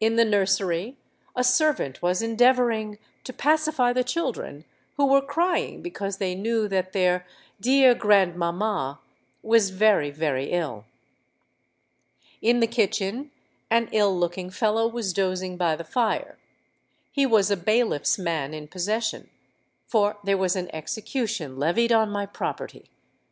In 0.00 0.16
the 0.16 0.24
nursery, 0.24 0.96
a 1.36 1.44
servant 1.44 2.02
was 2.02 2.20
endeavouring 2.22 2.98
to 3.22 3.32
pacify 3.32 3.92
the 3.92 4.02
children, 4.02 4.64
who 4.96 5.06
were 5.06 5.22
crying 5.22 5.80
because 5.80 6.16
they 6.16 6.34
knew 6.34 6.66
that 6.66 6.92
their 6.92 7.24
'dear 7.60 7.94
grandmamma,' 7.94 8.98
was 9.44 9.70
very, 9.70 10.10
very 10.10 10.50
ill. 10.50 10.86
In 12.42 12.58
the 12.58 12.66
kitchen 12.66 13.30
an 13.70 13.88
ill 13.92 14.18
looking 14.18 14.50
fellow 14.50 14.88
was 14.88 15.12
dozing 15.12 15.56
by 15.56 15.76
the 15.76 15.84
fire:—he 15.84 17.24
was 17.24 17.48
a 17.48 17.56
bailiff's 17.56 18.18
man 18.18 18.52
in 18.54 18.66
possession—for 18.66 20.16
there 20.24 20.36
was 20.36 20.56
an 20.56 20.68
execution 20.74 21.58
levied 21.60 21.92
on 21.92 22.10
my 22.10 22.26
property. 22.26 22.86